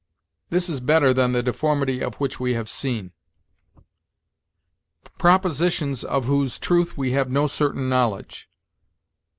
This 0.49 0.67
is 0.67 0.79
better 0.79 1.13
than 1.13 1.31
'the 1.31 1.43
deformity 1.43 2.01
of 2.03 2.15
which 2.15 2.39
we 2.39 2.55
have 2.55 2.67
seen.' 2.67 3.11
'Propositions 5.19 6.03
of 6.03 6.25
whose 6.25 6.57
truth 6.57 6.97
we 6.97 7.11
have 7.11 7.29
no 7.29 7.45
certain 7.45 7.87
knowledge.' 7.87 8.49